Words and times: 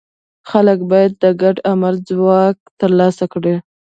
خلک 0.49 0.79
باید 0.89 1.11
د 1.23 1.25
ګډ 1.41 1.55
عمل 1.71 1.95
ځواک 2.09 2.55
ترلاسه 2.81 3.25
کړي. 3.33 3.55